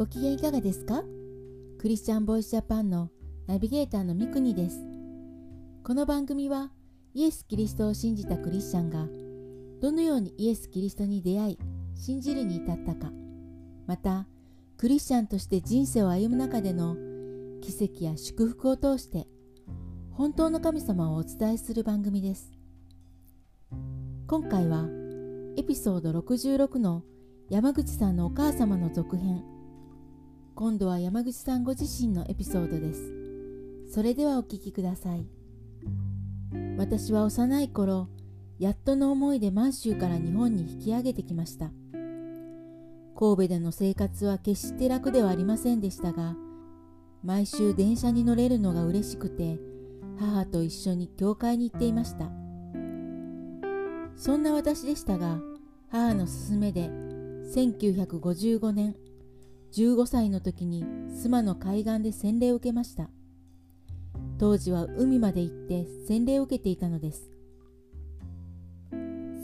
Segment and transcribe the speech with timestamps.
[0.00, 1.02] ご機嫌いかがですか？
[1.78, 3.10] クリスチャンボイスジャパンの
[3.46, 4.80] ナビゲーターのミクニです。
[5.84, 6.70] この番組は
[7.12, 9.06] イエス・キリストを信じたクリスチャンが
[9.82, 11.58] どのようにイエス・キリストに出会い
[11.94, 13.12] 信じるに至ったか
[13.86, 14.26] また
[14.78, 16.96] クリスチャンとして人生を歩む中での
[17.60, 19.26] 奇跡や祝福を通して
[20.12, 22.50] 本当の神様をお伝えする番組です
[24.26, 24.88] 今回は
[25.58, 27.02] エピソード66の
[27.50, 29.44] 山口さんのお母様の続編
[30.54, 33.12] 今度は山口さんご自身のエピソードです。
[33.92, 35.26] それではお聞きください。
[36.76, 38.08] 私は幼い頃
[38.58, 41.70] やっとの思いで満州から日本に引き上げてきました。
[43.16, 46.36] 神戸での生活は決して楽ではありませんでしたが
[47.22, 49.58] 毎週電車に乗れるのが嬉しくて
[50.18, 52.30] 母と一緒に教会に行っていました。
[54.16, 55.38] そんな私でしたが
[55.90, 56.90] 母の勧めで
[57.54, 58.94] 1955年
[59.72, 63.08] 15歳の時に須磨の海岸で洗礼を受けました。
[64.38, 67.30] 当時は海まで行って洗礼を受けていたのです。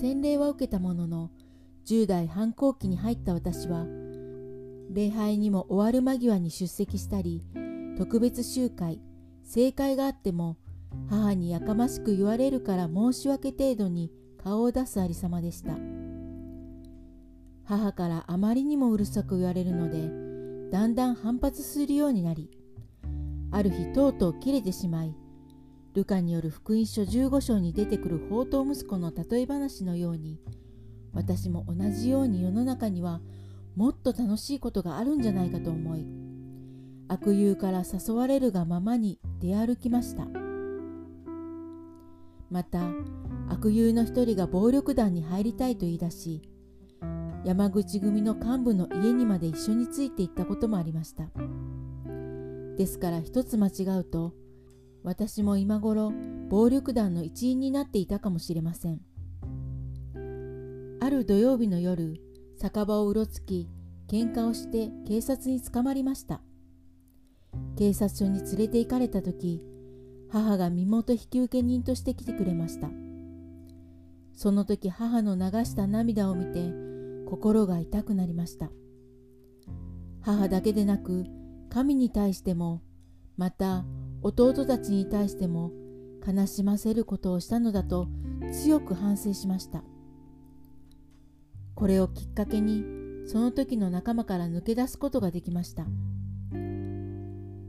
[0.00, 1.30] 洗礼は受けたものの
[1.86, 3.86] 10代反抗期に入った私は
[4.90, 7.44] 礼拝にも終わる間際に出席したり
[7.96, 9.00] 特別集会
[9.42, 10.56] 正解があっても
[11.08, 14.10] 母にやかましく言われるから申し訳程度に
[14.42, 15.76] 顔を出すありさまでした。
[17.66, 22.50] 母からあまりにもうるさく言われるのでだんだん反発するようになり
[23.50, 25.14] ある日とうとう切れてしまい
[25.94, 30.38] ルカによる福音書15章に出てくる宝刀息子の例え話のように
[31.12, 33.20] 私も同じように世の中には
[33.74, 36.06] もっと楽しいことがあるんじゃないかと思い
[37.08, 40.26] 悪友から誘われるがままに出歩きました。
[42.50, 42.80] また
[43.48, 46.42] 悪友の一人が暴力団に入りたいと言い出し
[47.46, 51.30] 山口組の幹部の家にまで一緒についていったこともありました。
[52.76, 54.34] ですから一つ間違うと
[55.04, 56.12] 私も今頃
[56.48, 59.00] 暴力団の一員になっていたかもしれません。
[60.98, 62.20] ある土曜日の夜
[62.58, 63.68] 酒場をうろつき
[64.08, 66.40] 喧嘩をして警察に捕まりました。
[67.78, 69.62] 警察署に連れて行かれた時
[70.32, 72.90] 母が身元引受人として来てくれました。
[74.34, 76.95] その時母の流した涙を見て
[77.26, 78.70] 心が痛くなりました。
[80.22, 81.26] 母だけでなく
[81.68, 82.82] 神に対しても
[83.36, 83.84] また
[84.22, 85.70] 弟たちに対しても
[86.26, 88.08] 悲しませることをしたのだと
[88.52, 89.84] 強く反省しました。
[91.74, 92.84] これをきっかけに
[93.26, 95.86] その時の仲間から抜け出すことができました。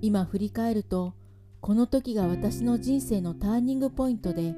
[0.01, 1.16] 今振り返ると
[1.59, 4.56] この時が私の人生のターニングポイントで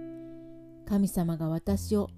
[0.85, 2.09] 神様が私を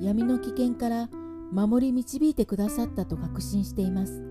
[0.00, 1.08] 闇の危険から
[1.52, 4.22] 守り導いてくださったと確信しています。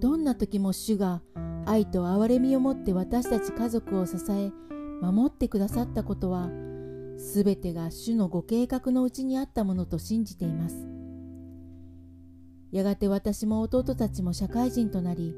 [0.00, 1.22] どんな時も主が
[1.66, 4.52] 愛と憐れみを持って私たち家族を支え
[5.02, 6.50] 守ってくださったことは
[7.18, 10.88] すべてが主のご計画のうちにあったものと信じています。
[12.70, 15.34] やがて私も弟たちも社会人となり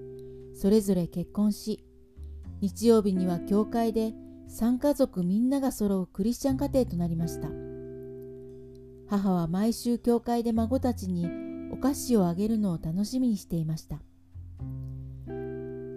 [0.54, 1.84] それぞれ結婚し
[2.60, 4.12] 日曜日には教会で
[4.50, 7.69] 3家族みんなが揃うクリスチャン家庭となりました。
[9.10, 11.26] 母は毎週教会で孫たちに
[11.72, 14.00] お菓子をあげるのを楽しみにしていました。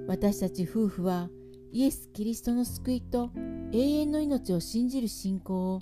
[0.08, 1.30] 私たち夫婦は
[1.72, 3.30] イエス・キリストの救いと
[3.72, 5.82] 永遠の命を信じる信仰を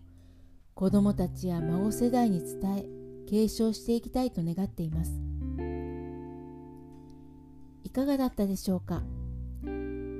[0.74, 2.86] 子供たちや孫世代に伝え
[3.30, 5.14] 継承していきたいと願っています。
[7.86, 9.04] いかがだったでしょうか？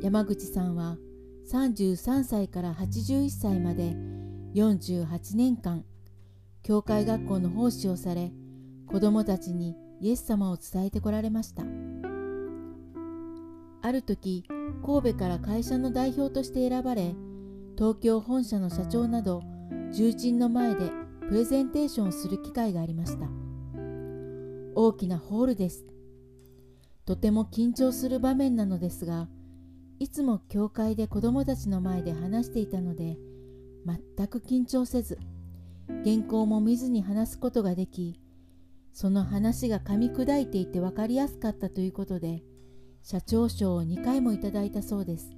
[0.02, 0.96] 山口さんは
[1.52, 3.96] 33歳から81歳まで
[4.56, 5.84] 48年間
[6.64, 8.32] 教会学校の奉仕をされ
[8.88, 11.64] 子供たちにイエス様を伝えてこられました。
[13.84, 14.46] ある時
[14.86, 17.16] 神戸から会社の代表として選ばれ
[17.78, 19.42] 東京本社の社長など
[19.92, 20.92] 重鎮の前で
[21.28, 23.28] プレゼンテーションをする機会がありました。
[24.76, 25.86] 大きなホールです。
[27.06, 29.28] とても緊張する場面なのですが
[30.00, 33.18] いつも教会で子供たちの前で話していたので
[33.86, 35.18] 全く緊張せず
[35.88, 38.20] 原稿も見ずに話すことができ
[38.94, 42.44] その話が噛み砕いていて分かりやすかったということで
[43.04, 45.36] 社長賞を2回もいただいたそうです。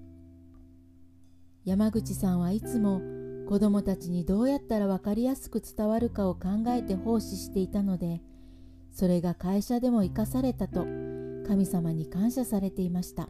[1.63, 3.01] 山口さんはいつも
[3.47, 8.21] 子どもたちにどうやったら分かりやすく伝わるかを考えて奉仕していたので
[8.91, 10.85] それが会社でも生かされたと
[11.47, 13.29] 神様に感謝されていました。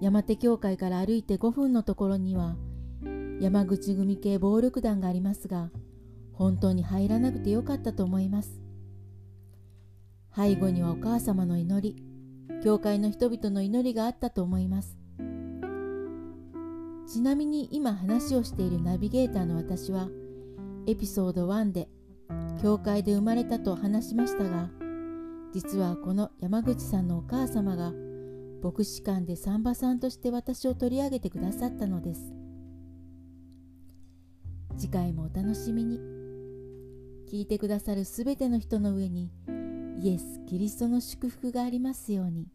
[0.00, 2.56] 山手教会から歩いて5分のところには
[3.40, 5.70] 山口組系暴力団がありますが
[6.32, 8.60] 本当に入らなくてよかったと思います。
[10.34, 12.02] 背後にはお母様の祈り
[12.62, 14.96] 教会の人々の祈りがあったと思います。
[17.08, 20.08] ちなみに今話をしているナビゲーターの私は
[20.86, 21.88] エピソード1で
[22.62, 24.68] 教会で生まれたと話しましたが
[25.54, 27.92] 実はこの山口さんのお母様が
[28.62, 32.37] 牧師館でサンバさんとして私を取り上げてくださったのです。
[34.78, 35.98] 次回もお楽しみに
[37.28, 39.28] 聞いてくださるすべての人の上に
[40.00, 42.46] イエス・キリストの祝福がありますように。